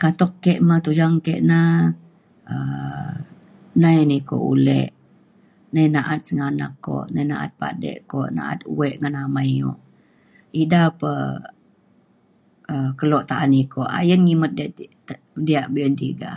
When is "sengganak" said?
6.26-6.72